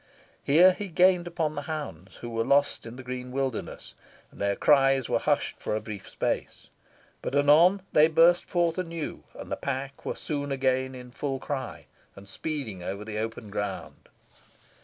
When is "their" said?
4.41-4.55